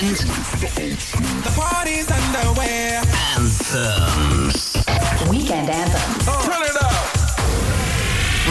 [0.00, 3.02] the party's underway.
[3.36, 4.74] Anthems.
[5.28, 6.24] Weekend anthems.
[6.26, 6.40] Oh.
[6.46, 7.16] Turn it up.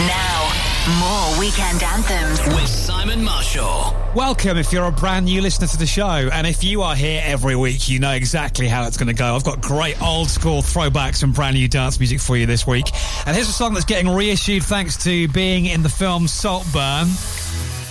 [0.06, 0.52] Now,
[1.00, 3.96] more weekend anthems with Simon Marshall.
[4.14, 6.30] Welcome if you're a brand new listener to the show.
[6.32, 9.34] And if you are here every week, you know exactly how it's going to go.
[9.34, 12.86] I've got great old school throwbacks and brand new dance music for you this week.
[13.26, 17.08] And here's a song that's getting reissued thanks to being in the film Saltburn.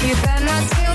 [0.00, 0.87] You better not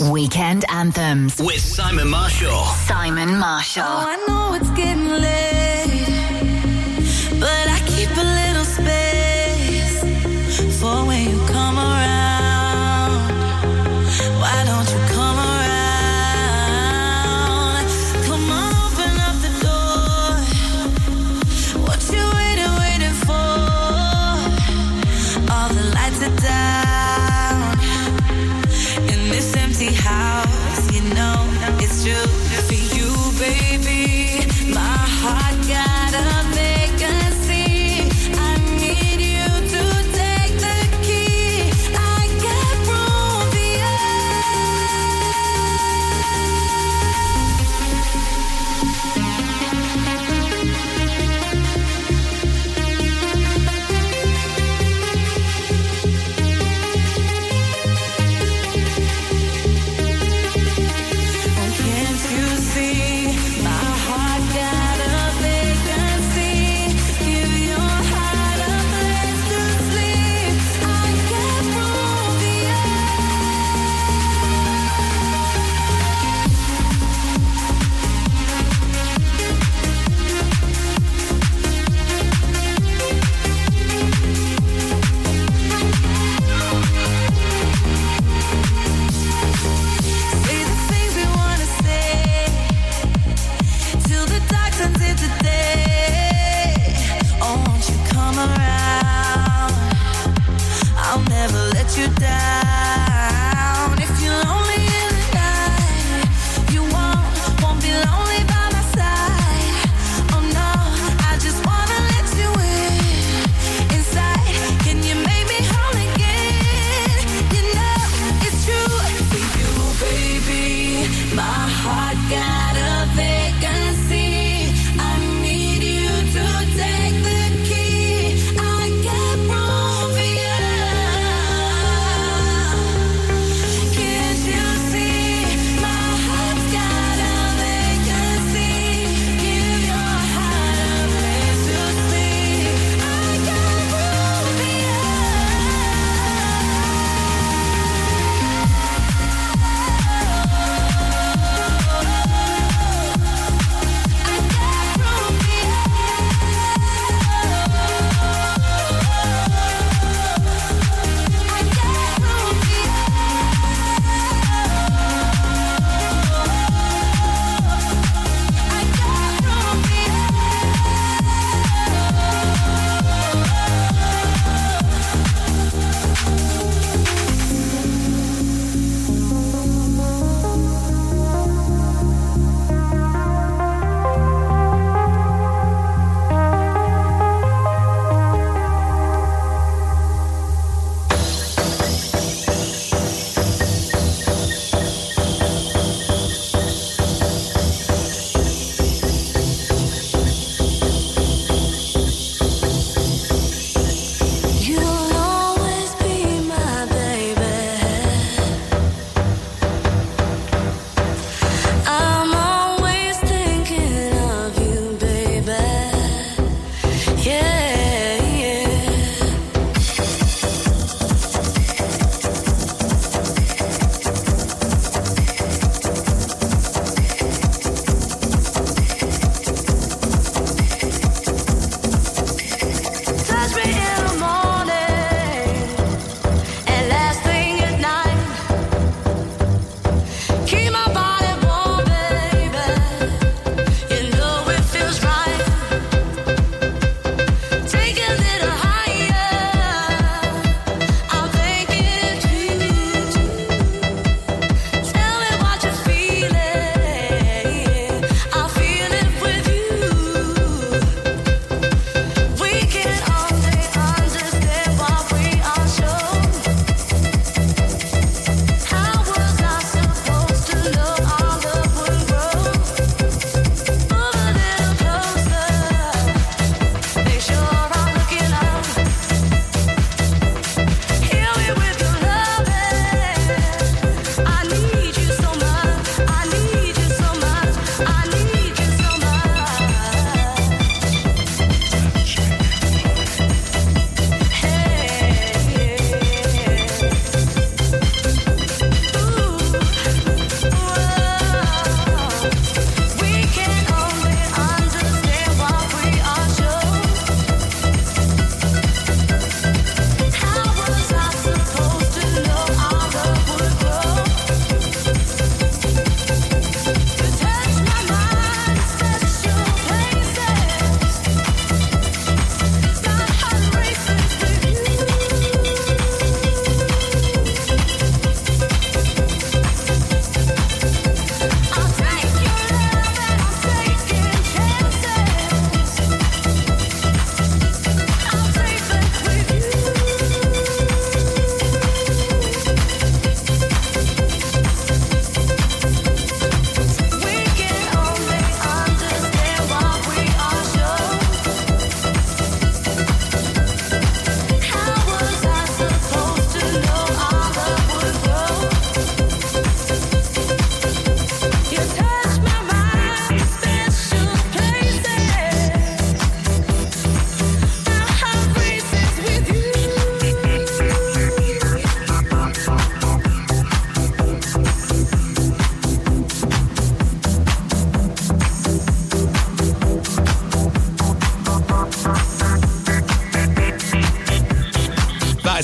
[0.00, 1.38] Weekend Anthems.
[1.40, 2.64] With Simon Marshall.
[2.86, 3.99] Simon Marshall.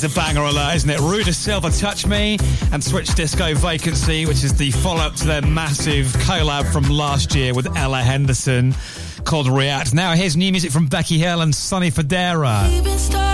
[0.06, 1.00] a banger alert, isn't it?
[1.00, 2.38] Rui da Silva Touch Me
[2.72, 7.34] and Switch Disco Vacancy, which is the follow up to their massive collab from last
[7.34, 8.74] year with Ella Henderson
[9.24, 9.94] called React.
[9.94, 13.25] Now, here's new music from Becky Hill and Sonny Fodera.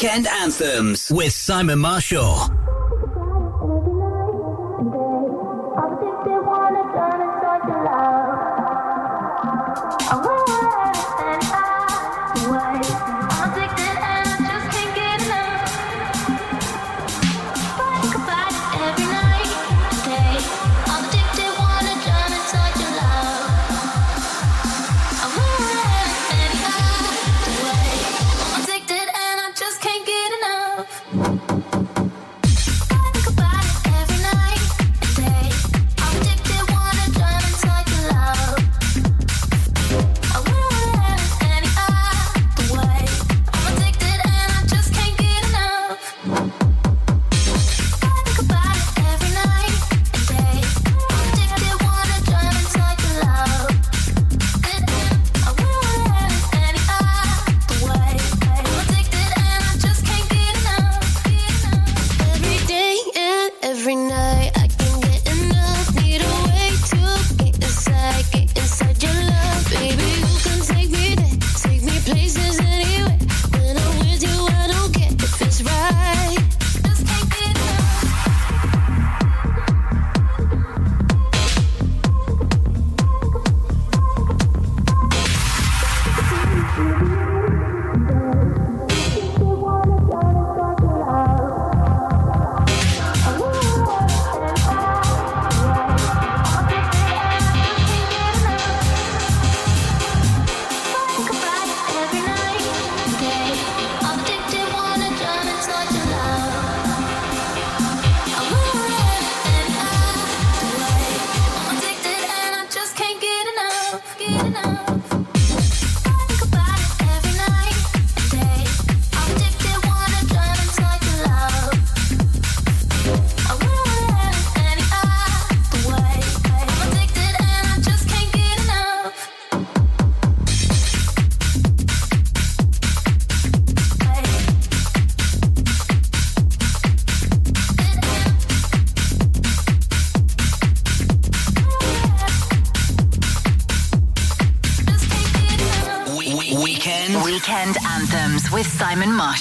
[0.00, 2.57] Weekend Anthems with Simon Marshall.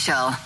[0.08, 0.37] Simon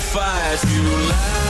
[0.00, 1.47] sacrifice you life.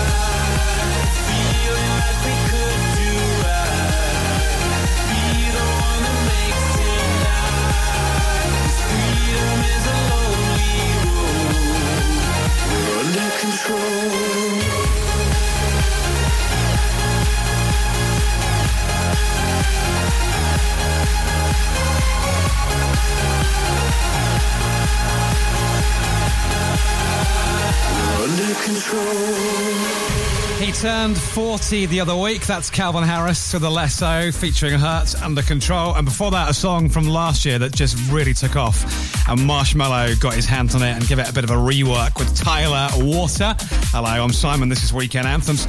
[30.81, 32.47] Turned 40 the other week.
[32.47, 35.93] That's Calvin Harris with Alesso featuring Hurts Under Control.
[35.97, 38.85] And before that, a song from last year that just really took off.
[39.29, 42.17] And Marshmello got his hands on it and give it a bit of a rework
[42.17, 43.57] with Tyla Water.
[43.91, 44.69] Hello, I'm Simon.
[44.69, 45.67] This is Weekend Anthems.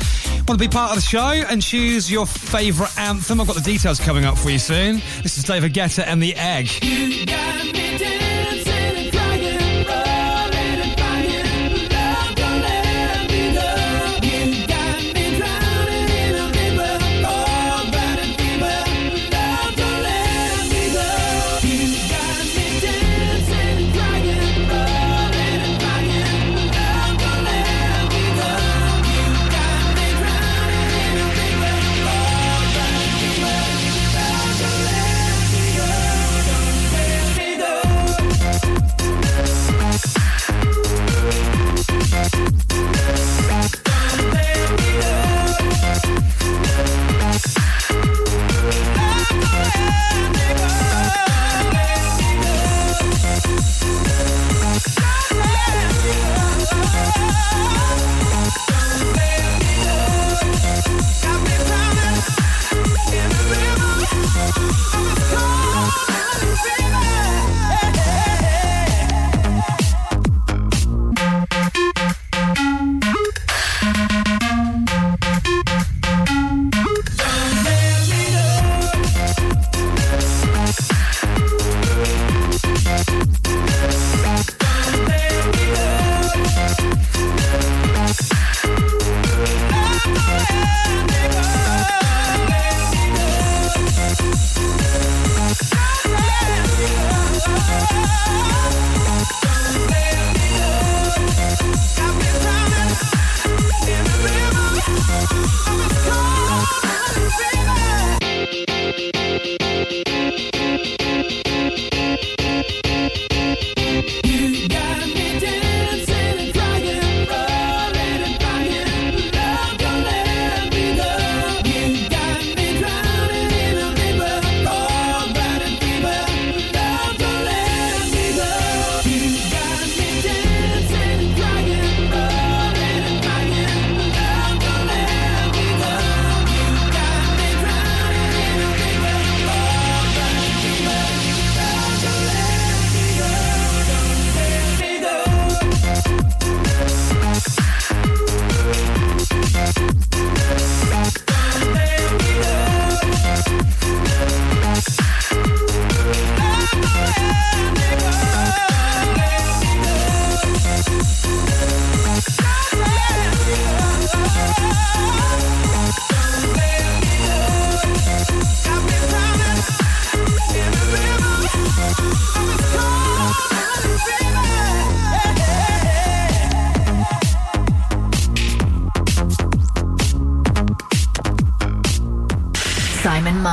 [0.48, 3.42] Want to be part of the show and choose your favourite anthem?
[3.42, 5.02] I've got the details coming up for you soon.
[5.24, 7.89] This is David Guetta and The Egg.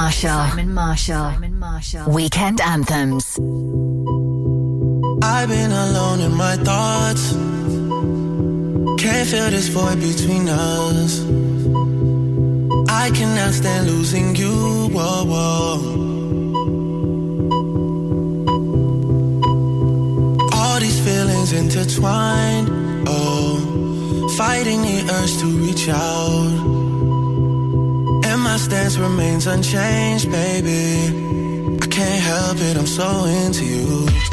[0.07, 0.51] Marshall.
[0.51, 1.31] Simon Marshall.
[1.33, 2.12] Simon Marshall.
[2.12, 3.37] Weekend Anthems.
[5.21, 7.33] I've been alone in my thoughts.
[9.03, 11.25] Can't feel this void between us.
[12.88, 14.55] I cannot stand losing you.
[14.95, 15.75] Whoa, whoa.
[20.53, 22.69] All these feelings intertwined.
[23.09, 26.76] Oh, fighting the urge to reach out.
[28.57, 31.79] My stance remains unchanged, baby.
[31.83, 34.26] I can't help it, I'm so into you.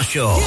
[0.00, 0.39] Marshall.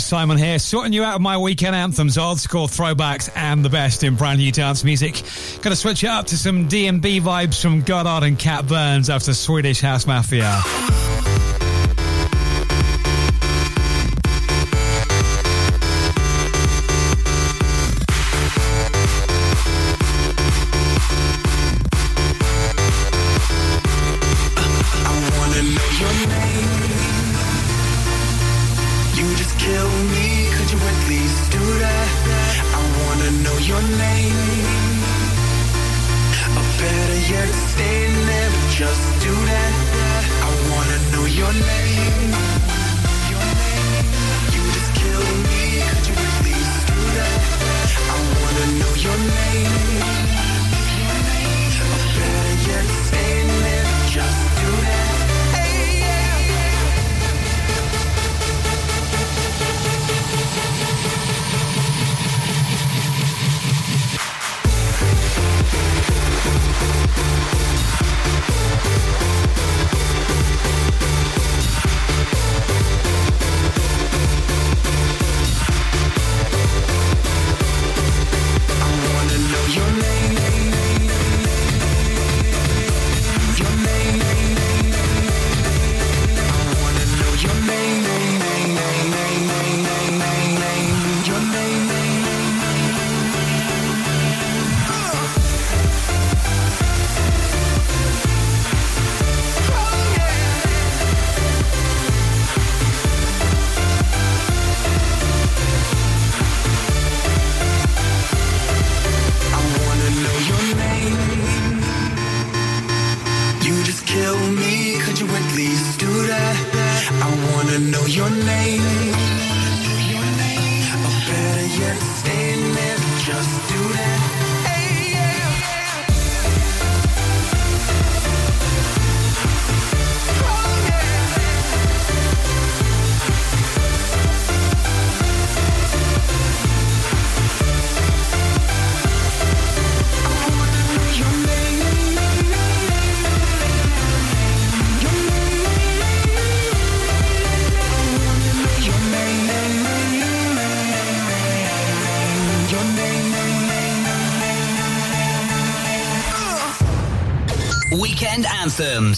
[0.00, 4.02] Simon here, sorting you out of my weekend anthems, old school throwbacks, and the best
[4.02, 5.22] in brand new dance music.
[5.62, 9.80] Gonna switch it up to some DNB vibes from Goddard and Cat Burns after Swedish
[9.80, 10.62] House Mafia.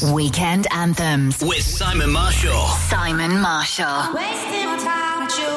[0.03, 0.13] Anthems.
[0.13, 1.41] Weekend Anthems.
[1.43, 2.67] With Simon Marshall.
[2.91, 4.13] Simon Marshall.
[4.15, 5.55] Wasting my time with you.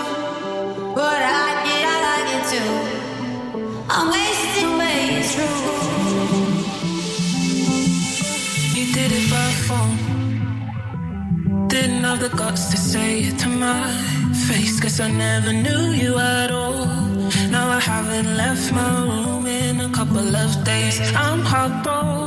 [0.95, 2.71] But I get, I like it too.
[3.89, 5.59] I'm wasting way through.
[8.77, 9.97] You did it by phone.
[11.67, 13.91] Didn't have the guts to say it to my
[14.47, 14.79] face.
[14.79, 16.85] Cause I never knew you at all.
[17.51, 20.99] Now I haven't left my room in a couple of days.
[21.13, 22.18] I'm heartbroken.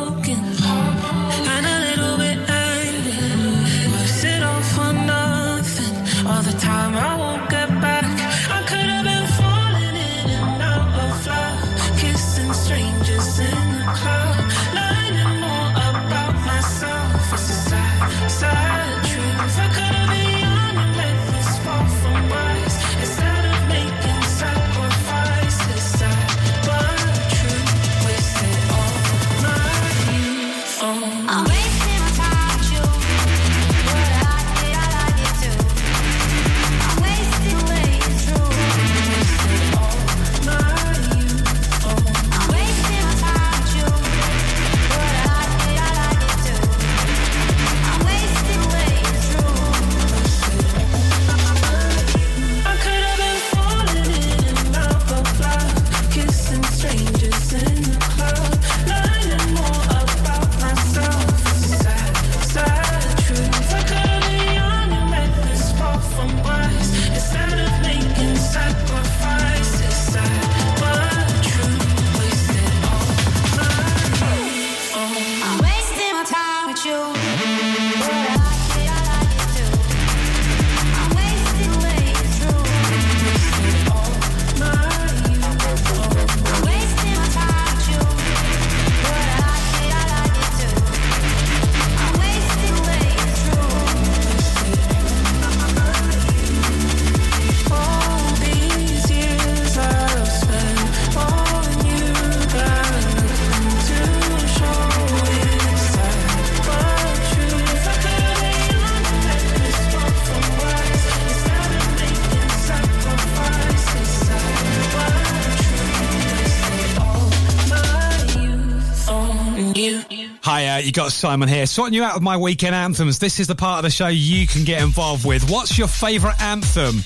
[120.92, 121.64] you got, Simon, here.
[121.64, 123.18] Sorting you out with my weekend anthems.
[123.18, 125.50] This is the part of the show you can get involved with.
[125.50, 126.96] What's your favourite anthem?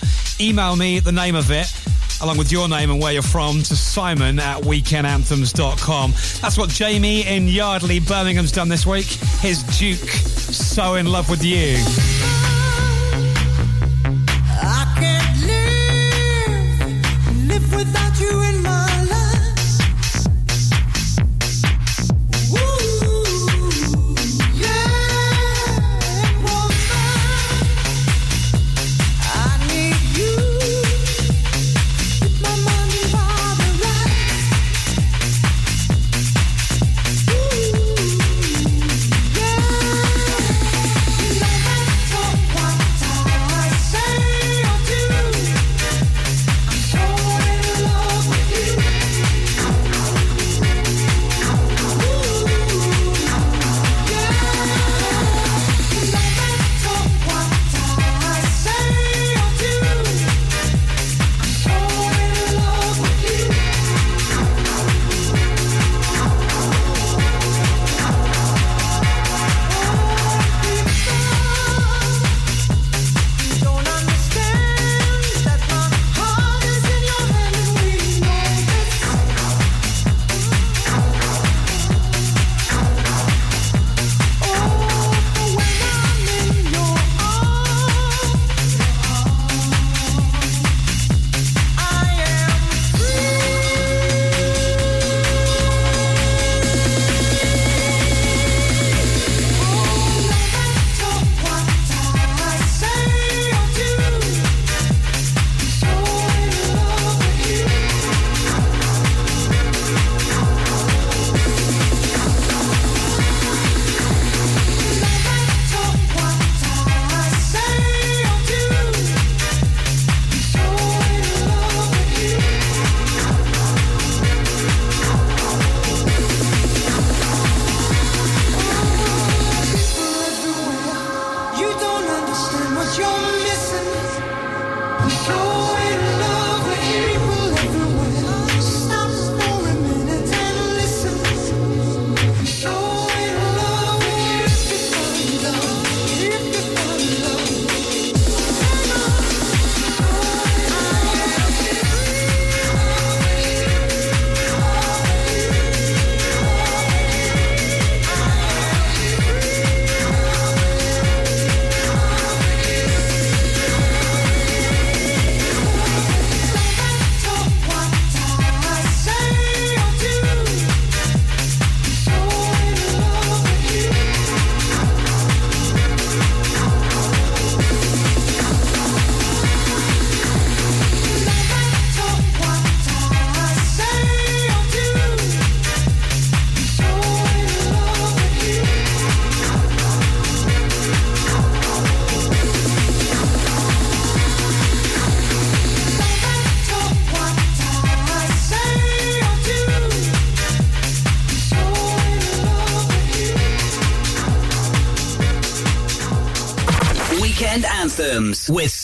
[0.40, 1.72] Email me the name of it
[2.20, 6.10] along with your name and where you're from to simon at weekendanthems.com.
[6.40, 9.06] That's what Jamie in Yardley, Birmingham's done this week.
[9.40, 11.76] His Duke, So In Love With You.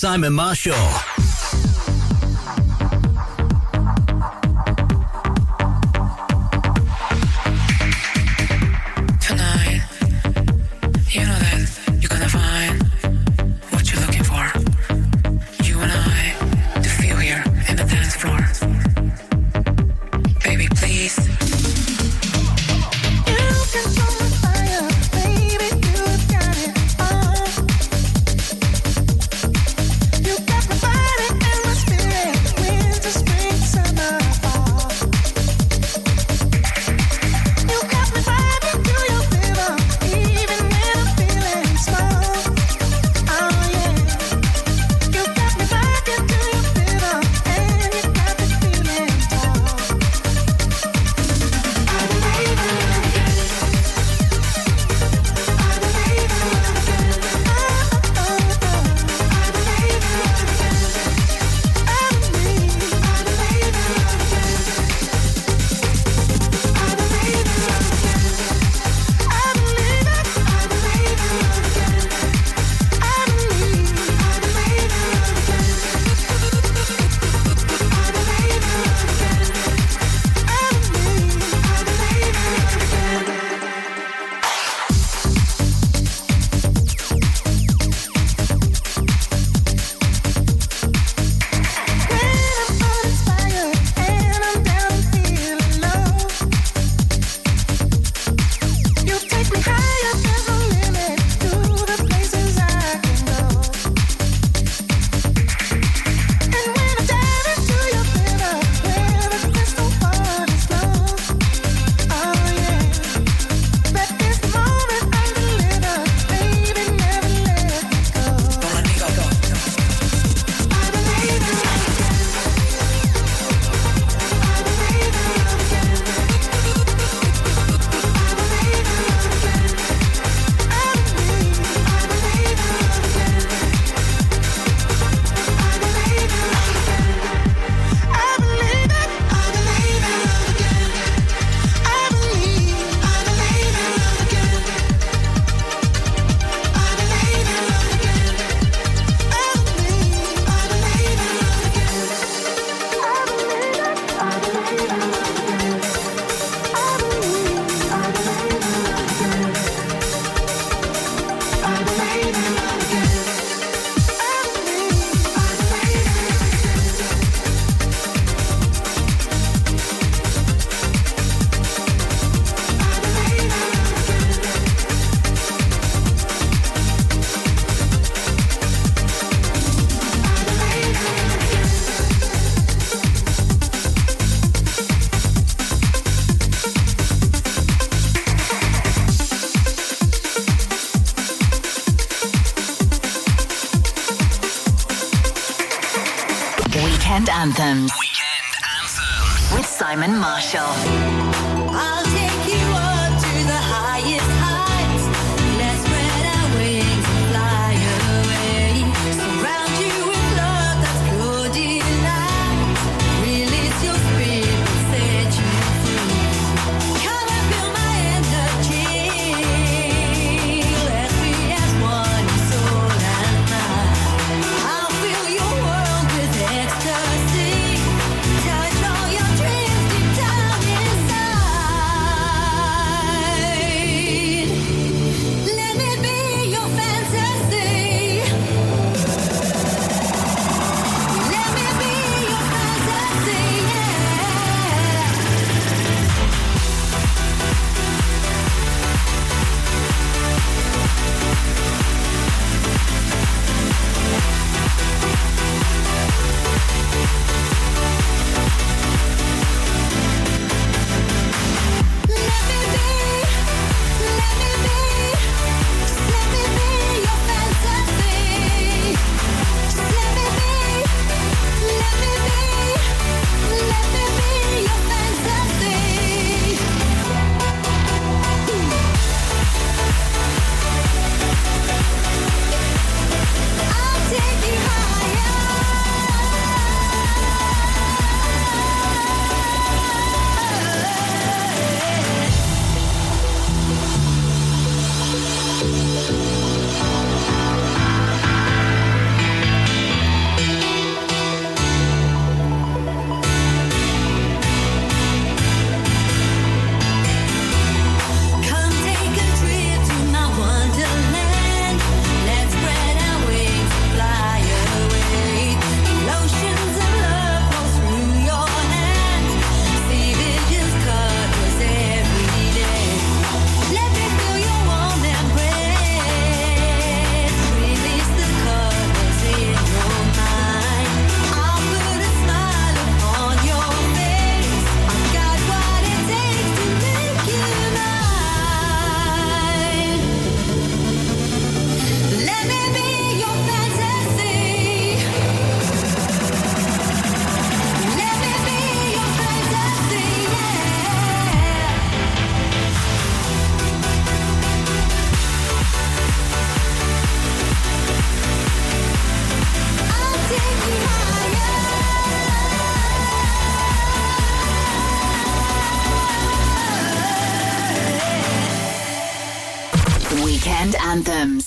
[0.02, 1.11] Simon Marshall.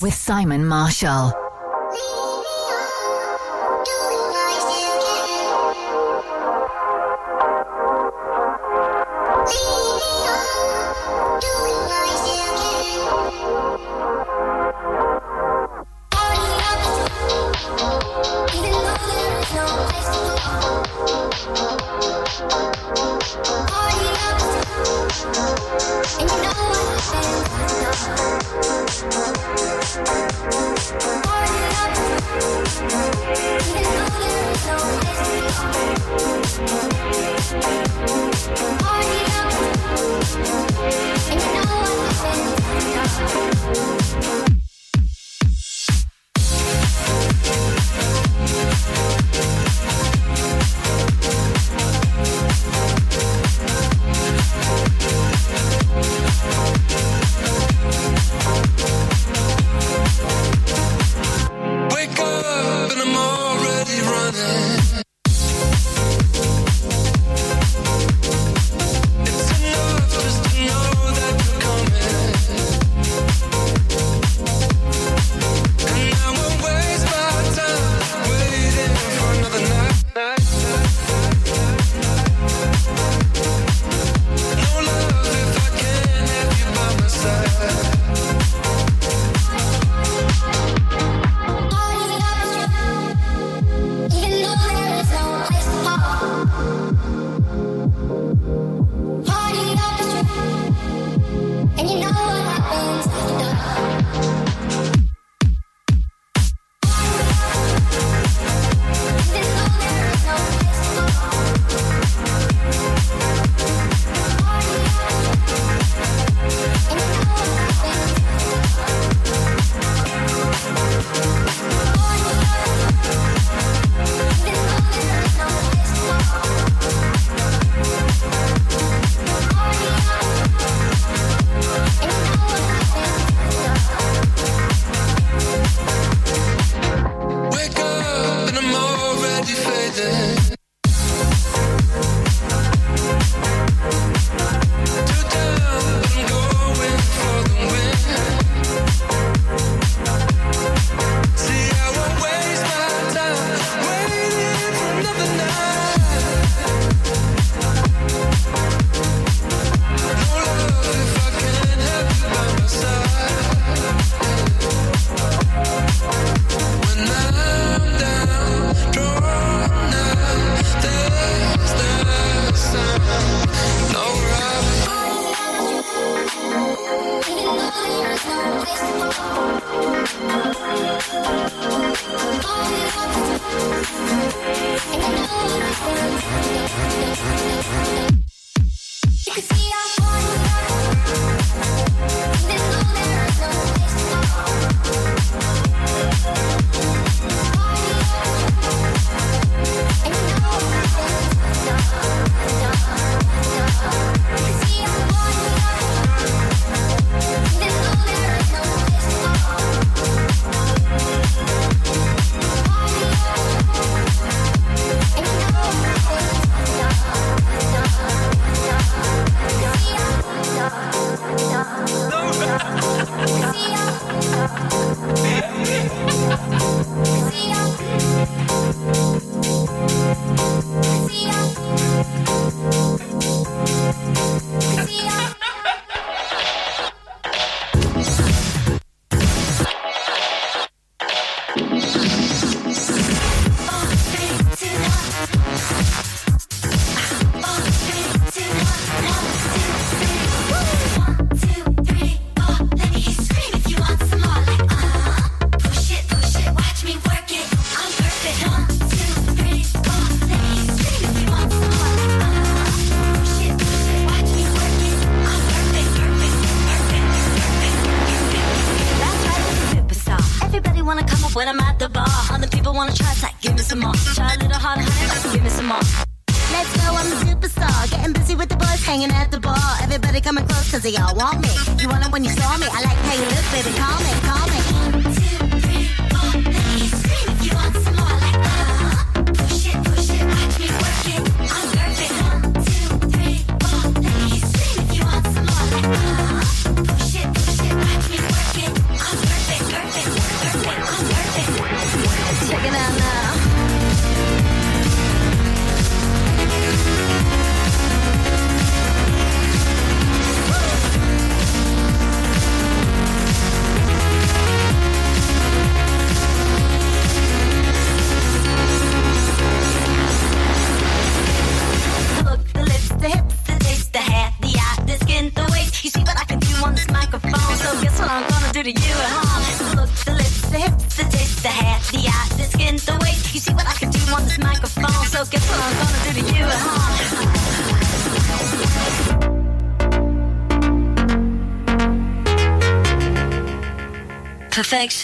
[0.05, 1.44] With Simon Marshall.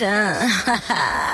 [0.06, 1.31] 嗯哈哈。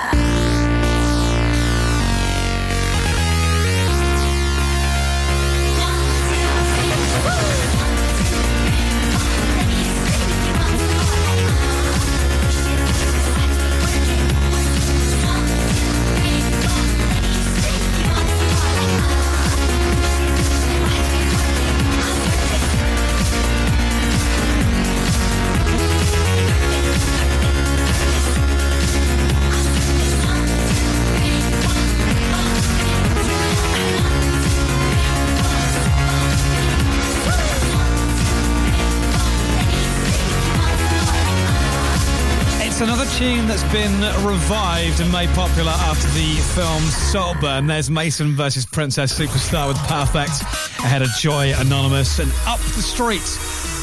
[43.72, 47.66] been revived and made popular after the film Saltburn.
[47.66, 50.42] There's Mason versus Princess Superstar with Perfect
[50.84, 53.20] ahead of Joy Anonymous and Up the Street.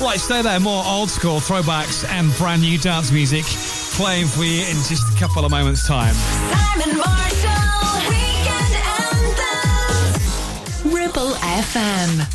[0.02, 0.60] Right, stay there.
[0.60, 3.44] More old school throwbacks and brand new dance music
[3.96, 6.14] playing for you in just a couple of moments' time.
[6.14, 8.76] Simon Marshall, Weekend
[10.94, 12.35] Ripple FM.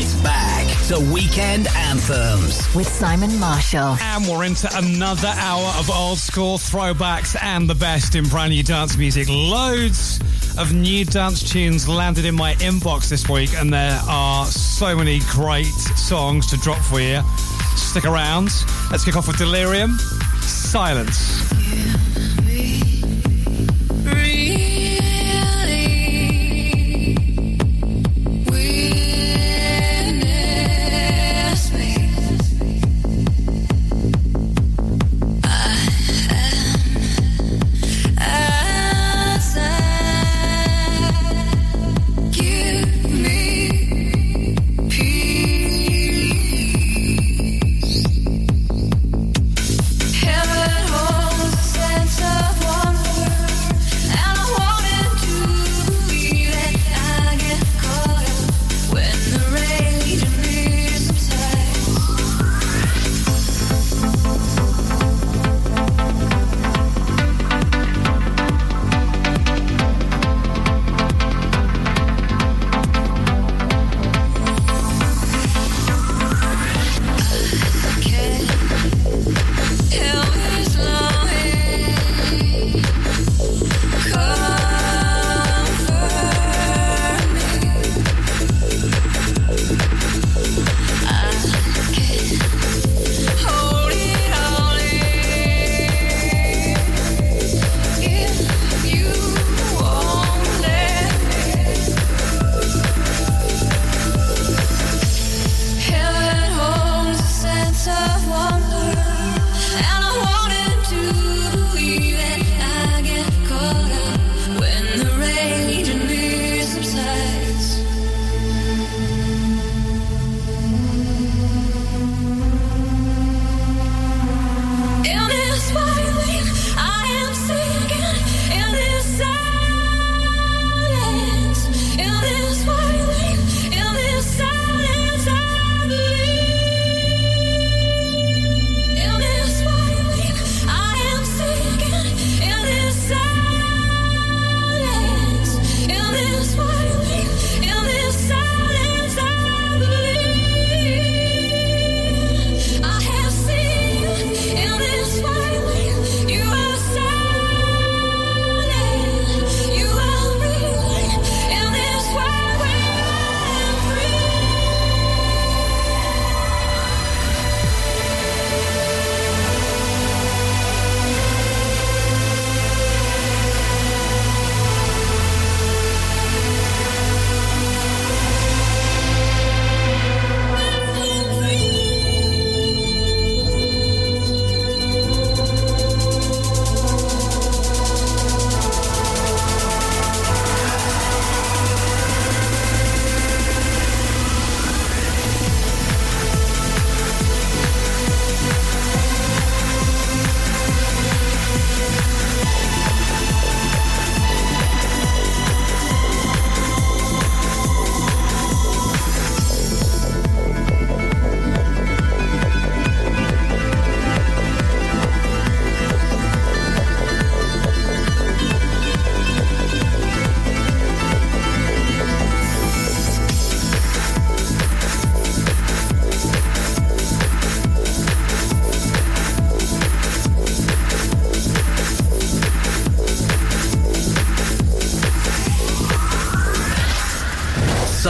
[0.00, 2.72] It's back to Weekend Anthems.
[2.72, 3.96] with Simon Marshall.
[4.00, 8.62] And we're into another hour of old school throwbacks and the best in brand new
[8.62, 9.26] dance music.
[9.28, 10.20] Loads
[10.56, 15.18] of new dance tunes landed in my inbox this week, and there are so many
[15.30, 17.20] great songs to drop for you.
[17.74, 18.50] Stick around.
[18.92, 19.98] Let's kick off with Delerium.
[20.42, 21.50] Silence.
[21.50, 22.07] Heaven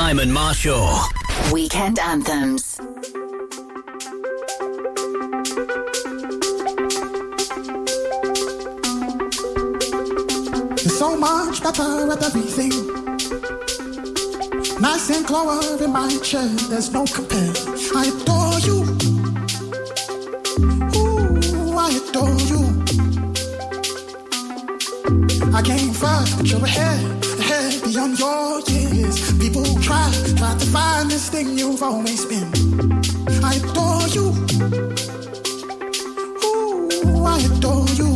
[0.08, 0.88] Simon Marshall.
[1.52, 2.80] Weekend Anthems.
[10.80, 12.72] It's so much better at everything.
[14.80, 17.52] Nice and clover in my chair, there's no compare.
[17.94, 18.78] I adore you.
[20.96, 22.60] Ooh, I adore you.
[25.54, 27.17] I came first, but you're ahead.
[30.72, 32.48] finest thing you've always been.
[33.42, 34.26] I adore you.
[36.44, 38.10] Ooh, I adore you.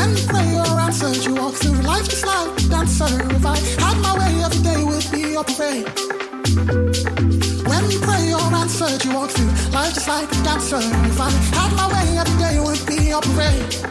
[0.00, 3.10] And pray your answer you walk through life just like a dancer.
[3.36, 5.88] If I had my way, every day would be a parade.
[7.66, 10.80] When you pray your answer you walk through life just like a dancer.
[11.12, 13.89] If I had my way, every day would be a parade.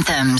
[0.00, 0.39] anthems.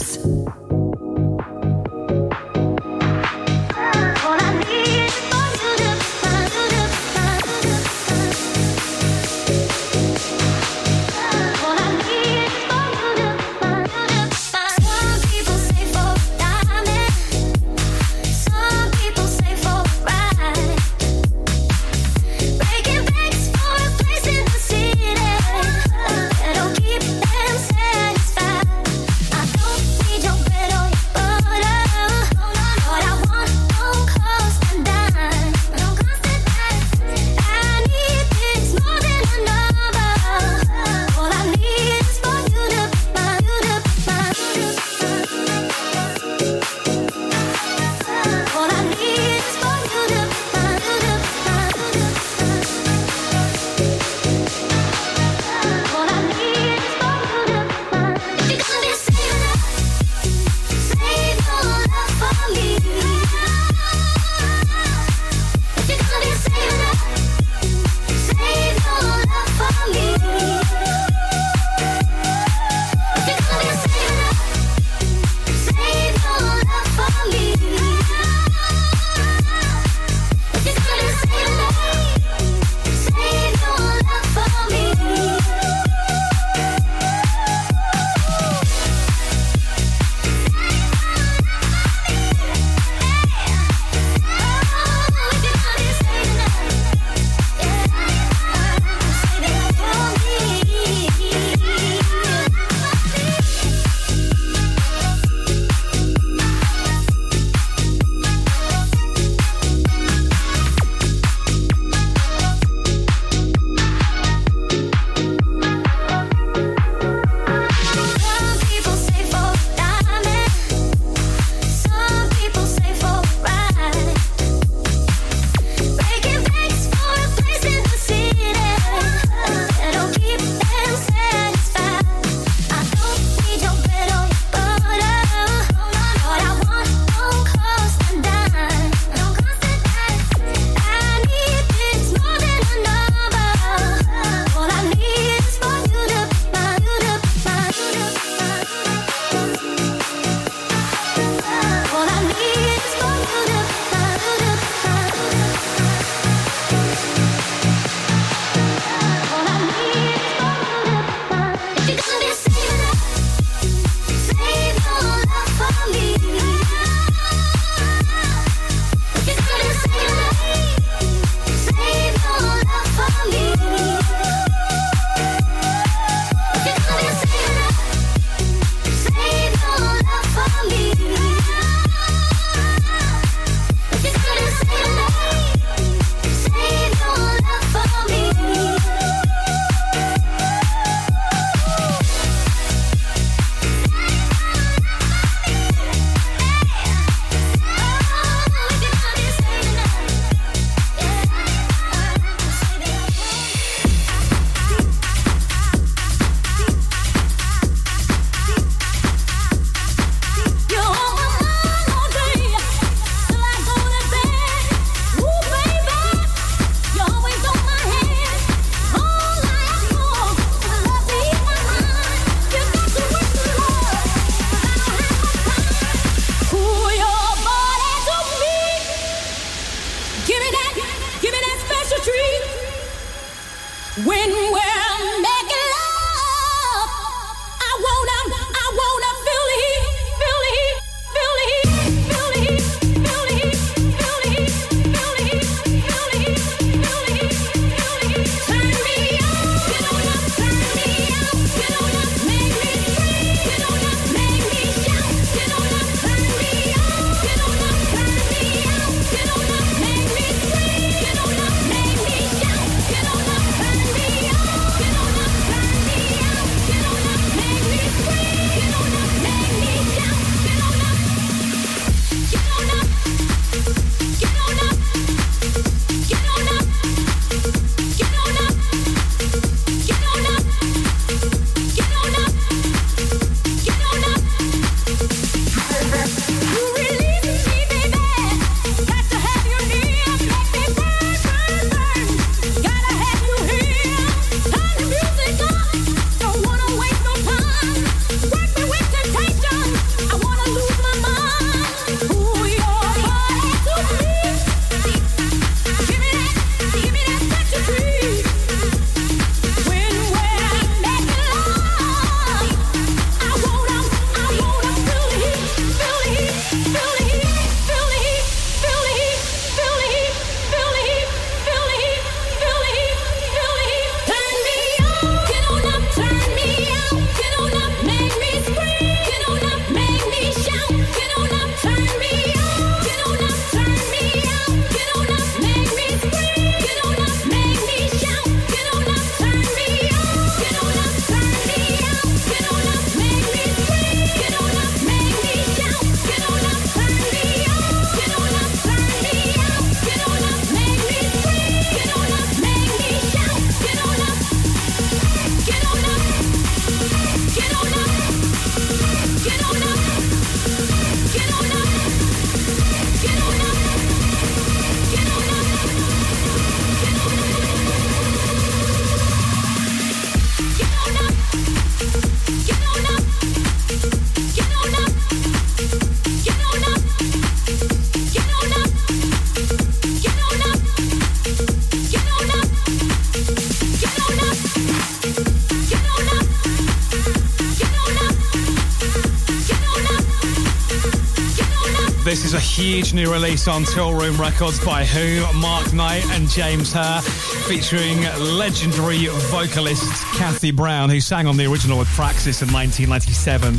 [392.90, 397.00] fresh new release on Toolroom Records by Who, Mark Knight and James Hurr,
[397.46, 398.02] featuring
[398.36, 403.54] legendary vocalist Kathy Brown, who sang on the original with Praxis in 1997.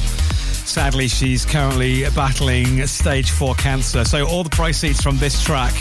[0.65, 5.73] Sadly, she's currently battling stage 4 cancer, so all the proceeds from this track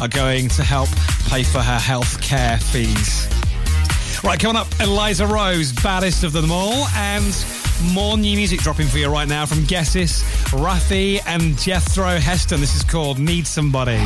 [0.00, 0.88] are going to help
[1.28, 3.28] pay for her health care fees.
[4.24, 7.46] Right, coming up, Eliza Rose, baddest of them all, and
[7.92, 10.24] more new music dropping for you right now from Guessis
[10.56, 12.60] Ruffy and Jethro Heston.
[12.60, 14.00] This is called Need Somebody.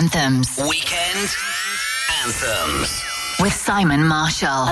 [0.00, 1.28] Anthems Weekend
[2.24, 3.02] Anthems.
[3.38, 4.66] with Simon Marshall.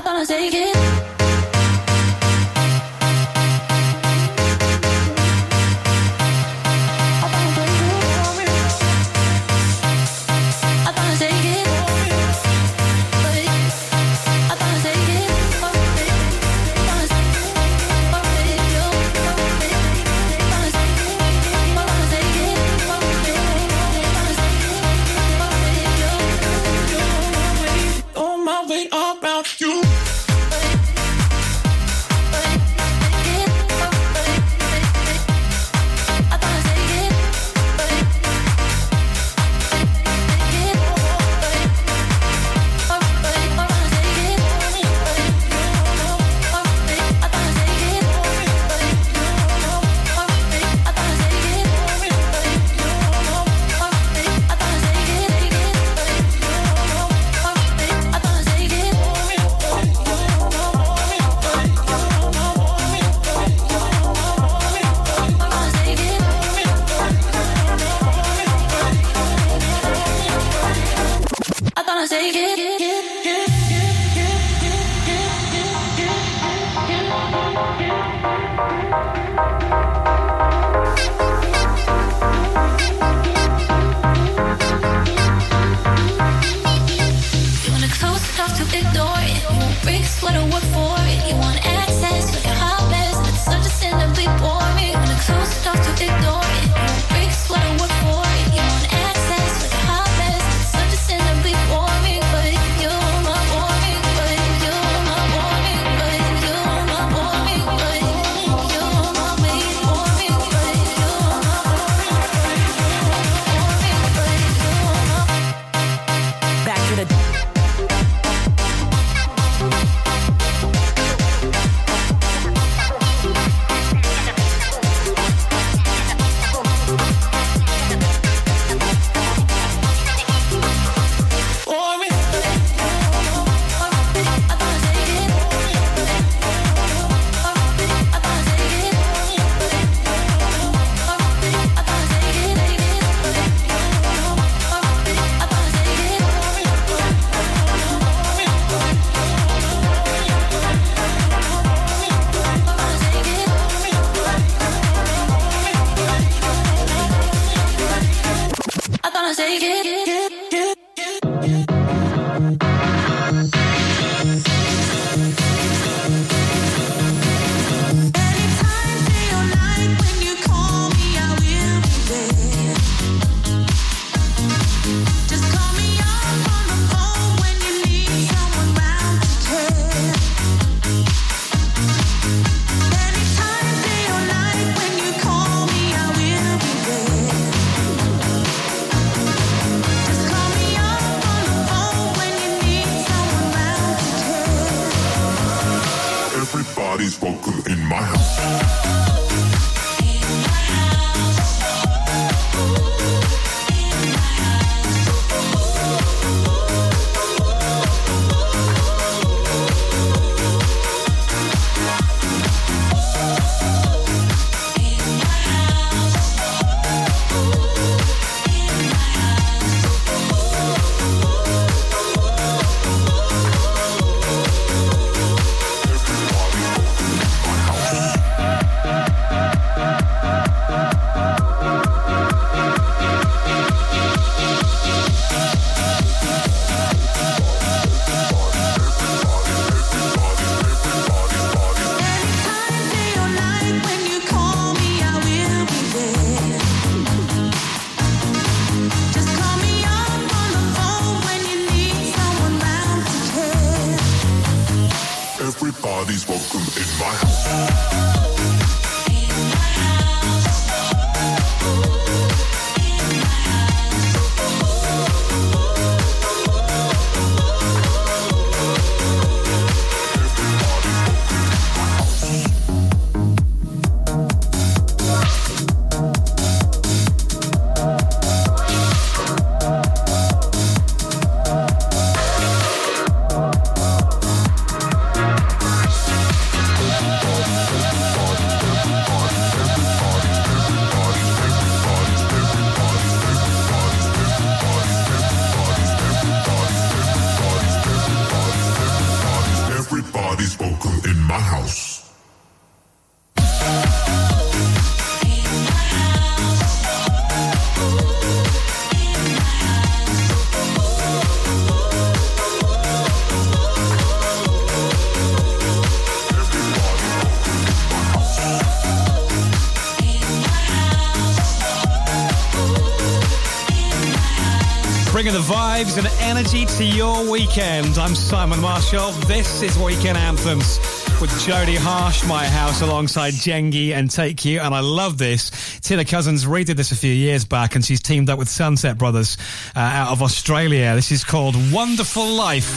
[325.18, 327.98] bringing the vibes and energy to your weekend.
[327.98, 329.10] I'm Simon Marshall.
[329.26, 330.78] This is Weekend Anthems
[331.20, 334.60] with Jodie Harsh, my house alongside Jengi and Take You.
[334.60, 335.80] And I love this.
[335.80, 339.36] Tina Cousins redid this a few years back, and she's teamed up with Sunset Brothers
[339.74, 340.94] uh, out of Australia.
[340.94, 342.72] This is called Wonderful Life.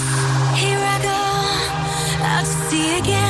[0.55, 3.20] Here I go, I'll see again.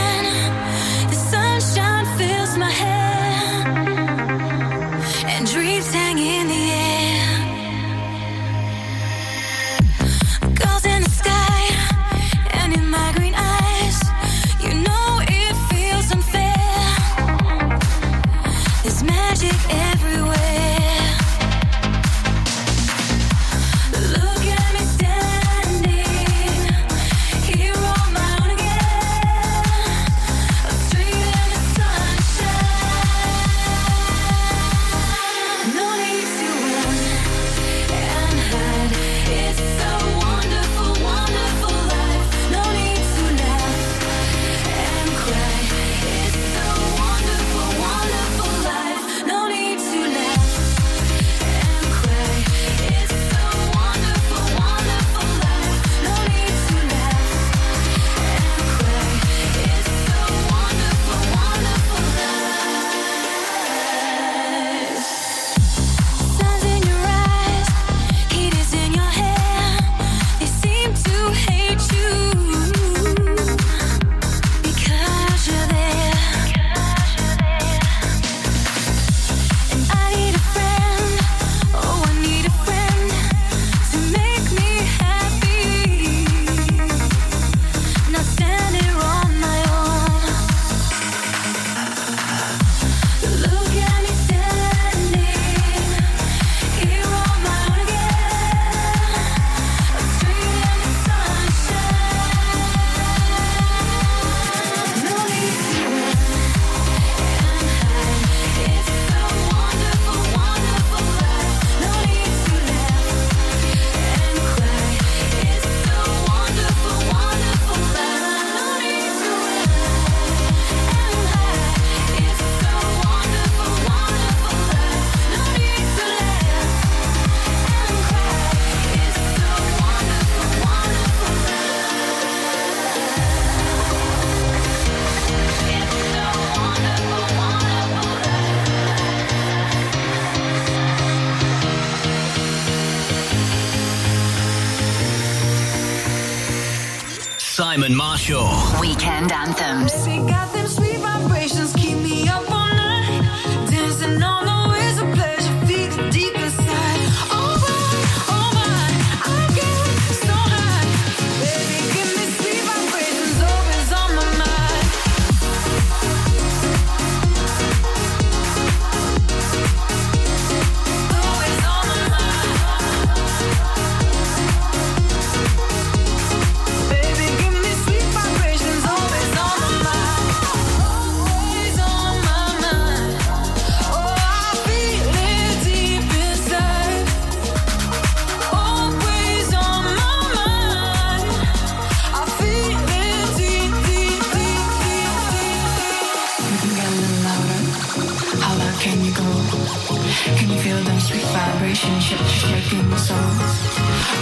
[199.22, 203.18] Can you feel them sweet vibrations shaking soul?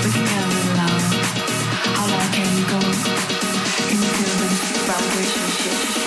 [0.04, 1.00] We can get a little.
[1.96, 2.80] How long can you go?
[3.88, 4.54] Can you feel them
[4.88, 5.99] vibrations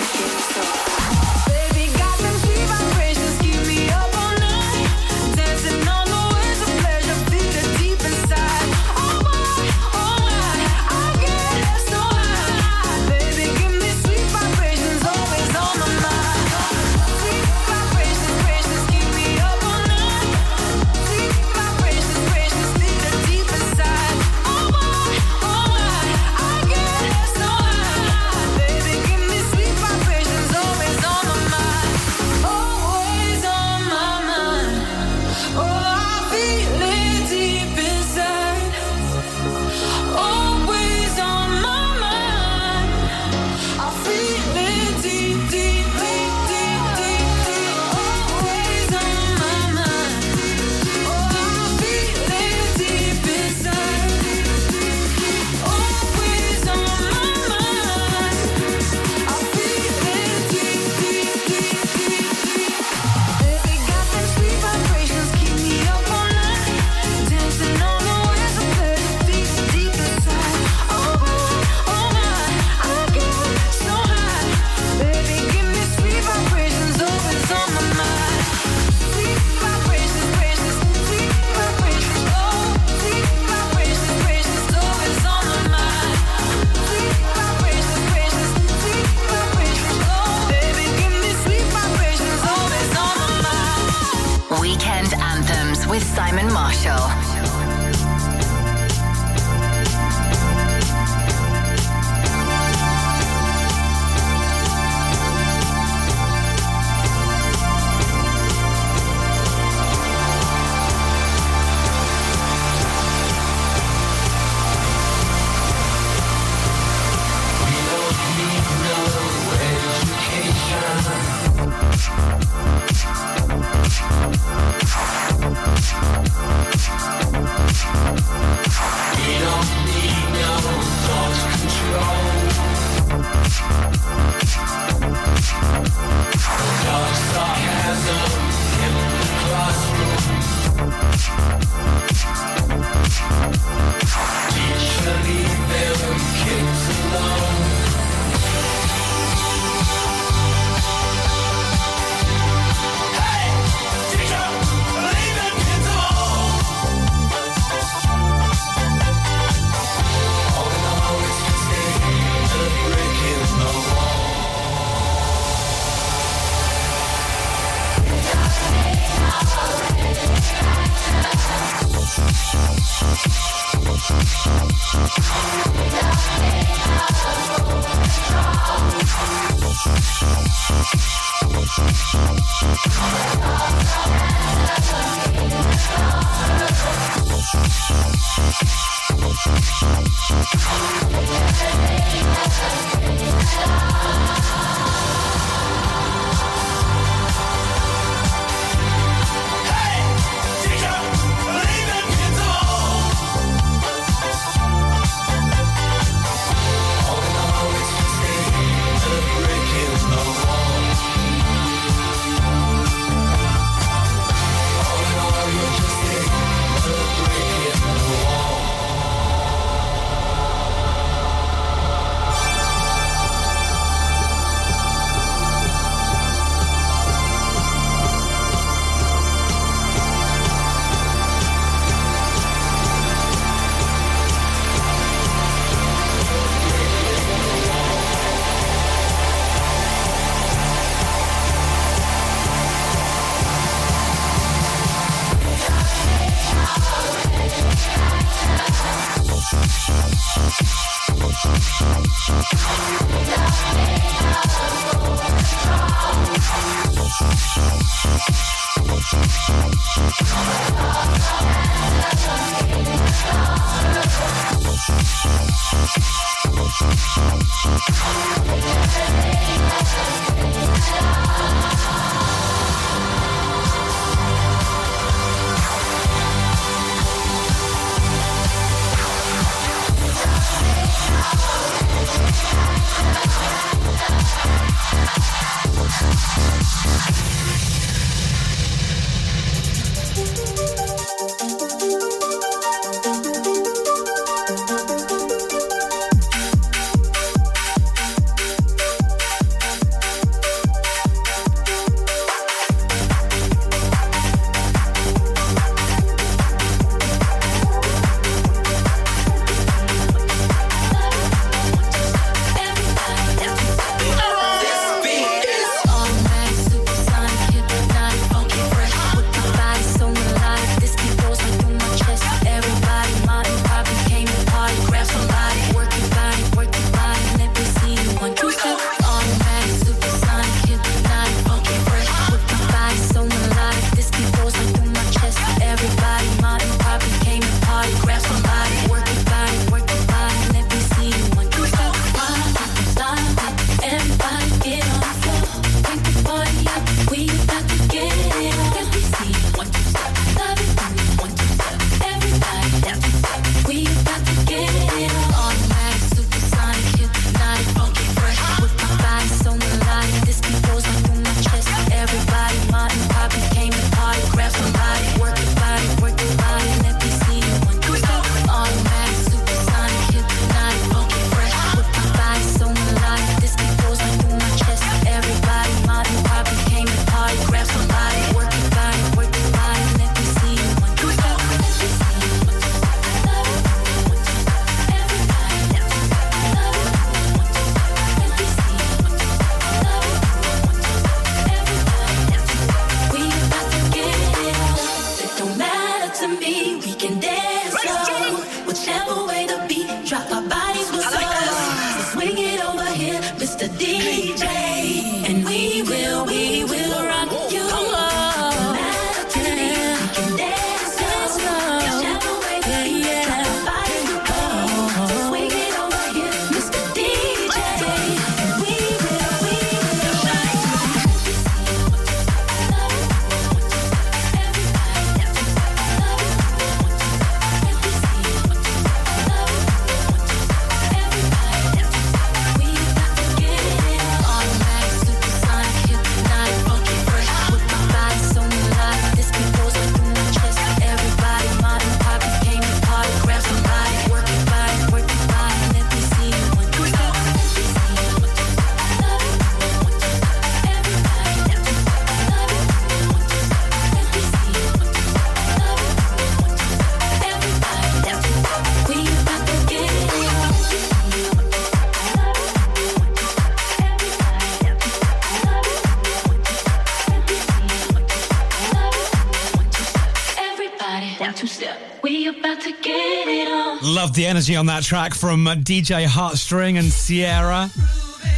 [474.33, 477.69] energy on that track from DJ Heartstring and Sierra.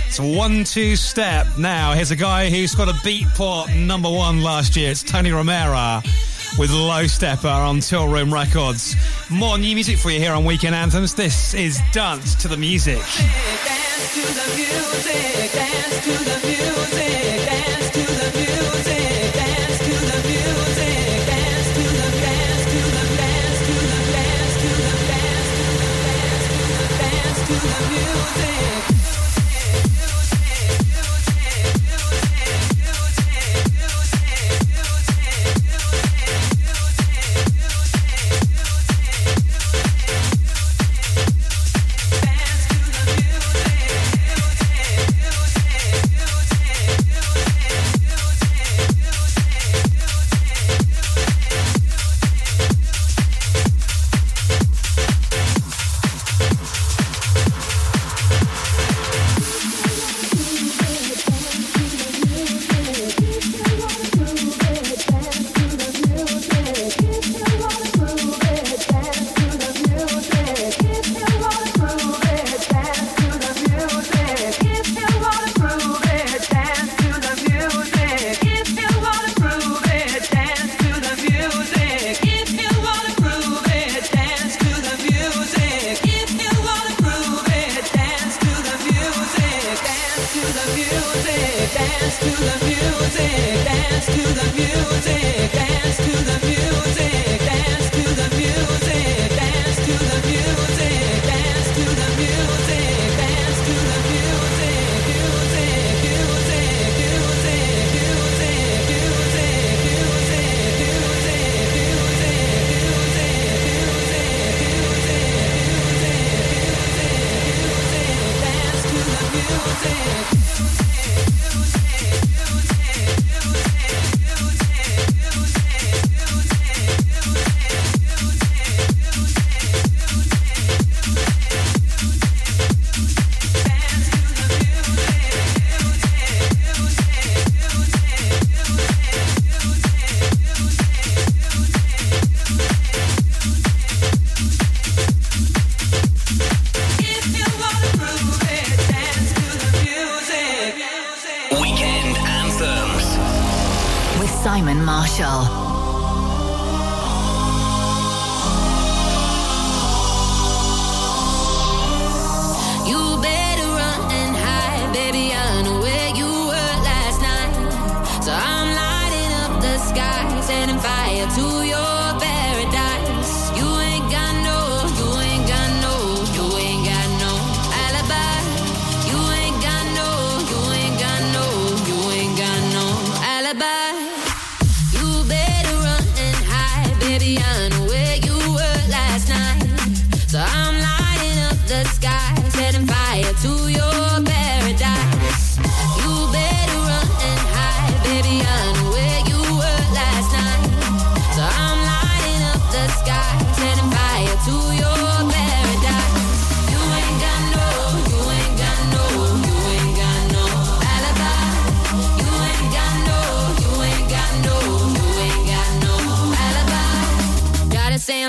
[0.07, 1.47] It's one two step.
[1.57, 4.91] Now, here's a guy who's got a beatport number one last year.
[4.91, 6.03] It's Tony Romera
[6.59, 8.97] with Low Stepper on Toolroom Records.
[9.30, 11.13] More new music for you here on Weekend Anthems.
[11.13, 12.97] This is Dance to the Music.
[12.97, 16.44] Dance to the music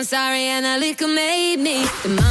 [0.06, 2.25] sorry, Angelica made me.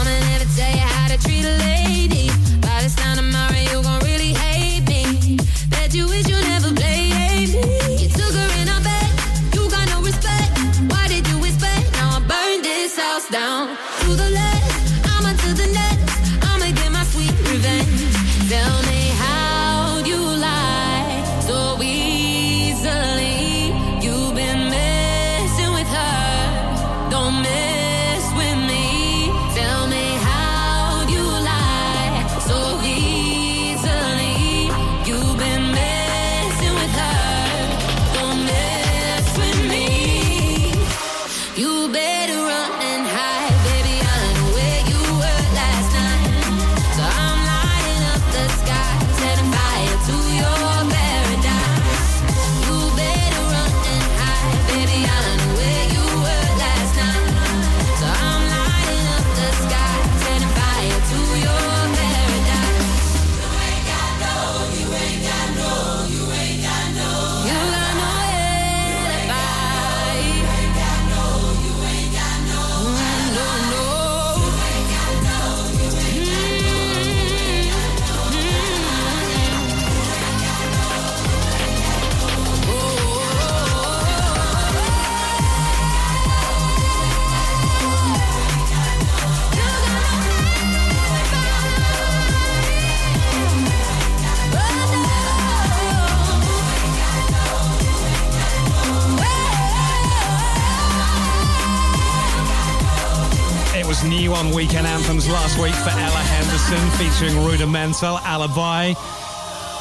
[104.56, 108.94] weekend anthems last week for Ella Henderson featuring Rudimental Alibi,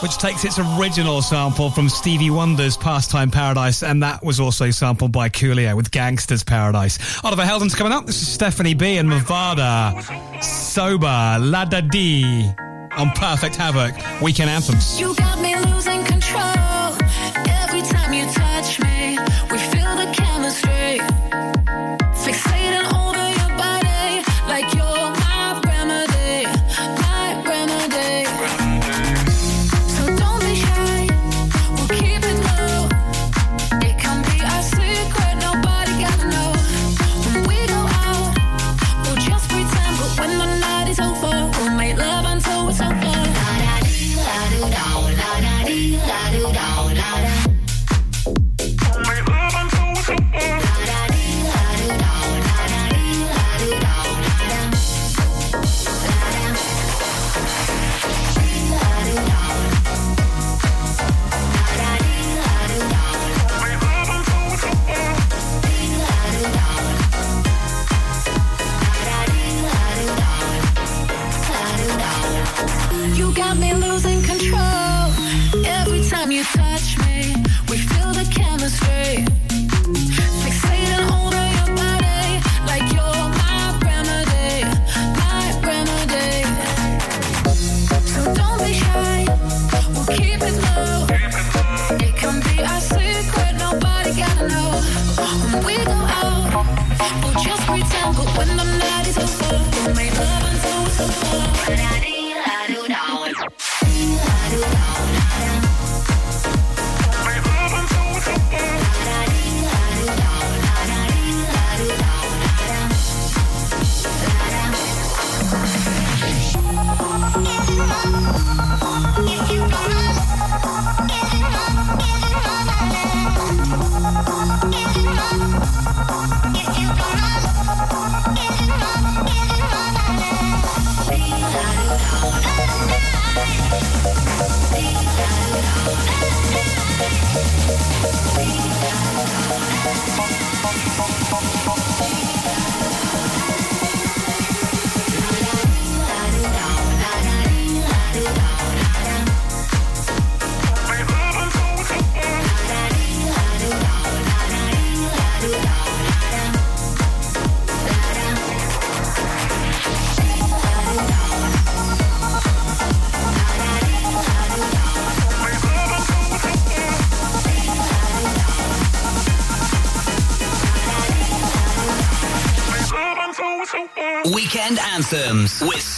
[0.02, 5.12] which takes its original sample from Stevie Wonder's Pastime Paradise, and that was also sampled
[5.12, 6.98] by Coolio with Gangster's Paradise.
[7.22, 8.06] Oliver Heldens coming up.
[8.06, 10.42] This is Stephanie B and Mavada.
[10.42, 12.50] Sober, La Da Dee
[12.96, 14.98] on Perfect Havoc, Weekend Anthems.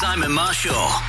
[0.07, 1.06] Simon Marshall.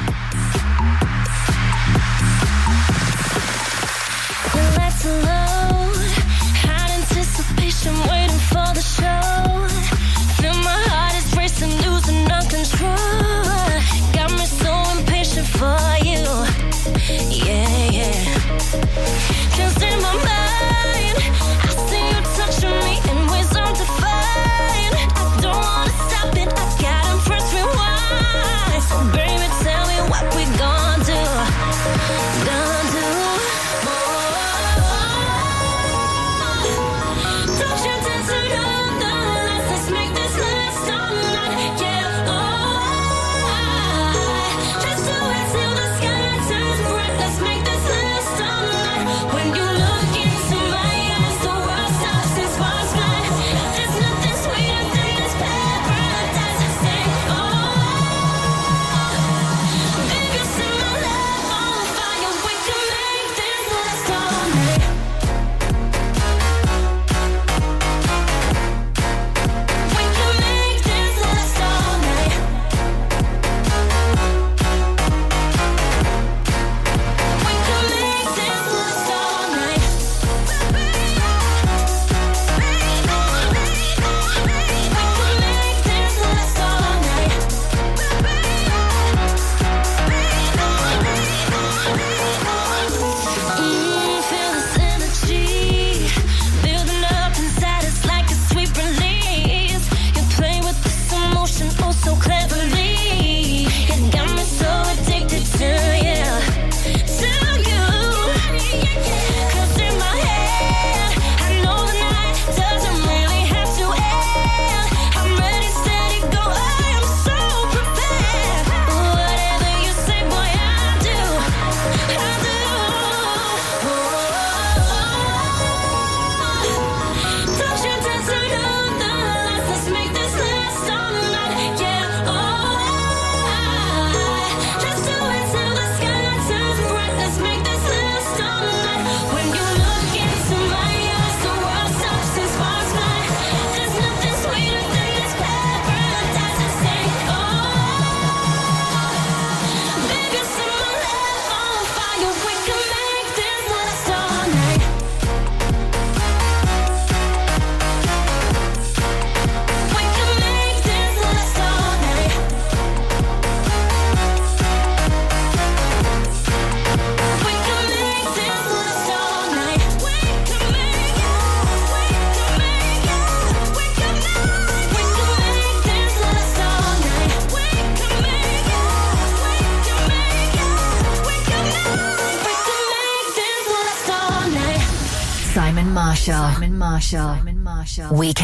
[187.98, 188.38] Weekend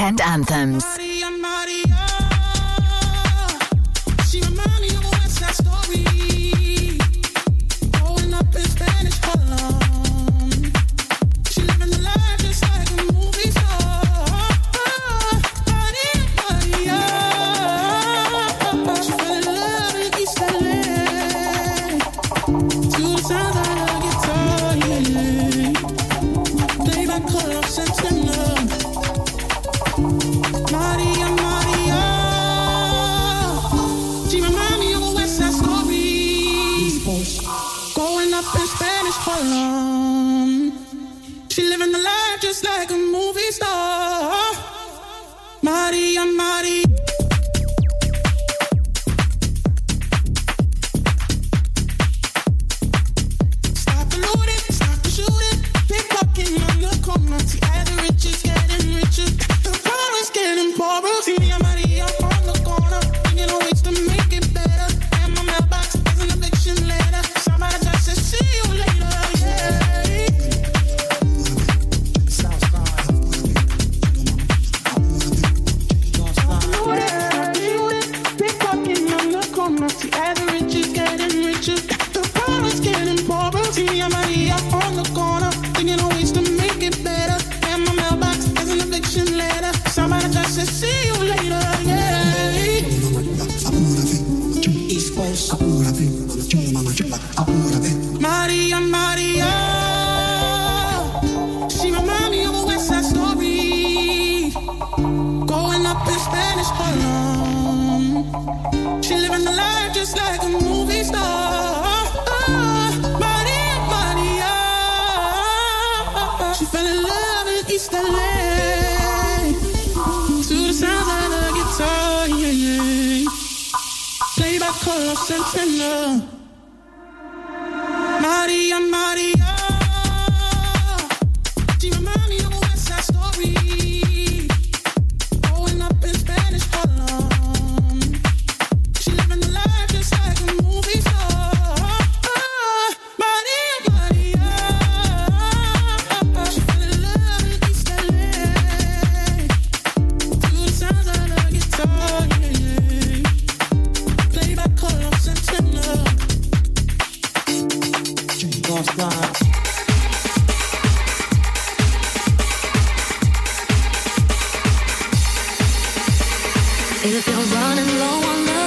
[167.05, 168.62] If it was running low on love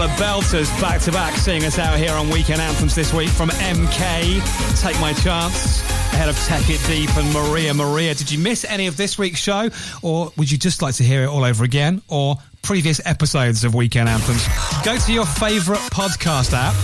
[0.00, 3.28] couple of belters back to back seeing us out here on Weekend Anthems this week
[3.28, 4.80] from MK.
[4.80, 5.82] Take my chance
[6.12, 8.14] ahead of Tech It Deep and Maria Maria.
[8.14, 9.68] Did you miss any of this week's show,
[10.00, 13.74] or would you just like to hear it all over again, or previous episodes of
[13.74, 14.46] Weekend Anthems?
[14.84, 16.74] Go to your favourite podcast app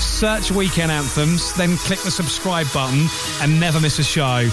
[0.00, 3.06] search Weekend Anthems, then click the subscribe button
[3.40, 4.48] and never miss a show.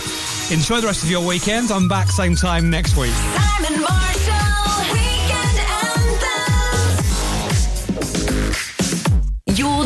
[0.51, 1.71] Enjoy the rest of your weekend.
[1.71, 3.13] I'm back same time next week.